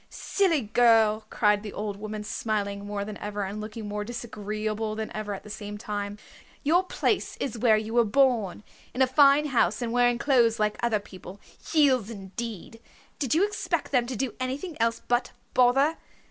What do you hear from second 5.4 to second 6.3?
the same time.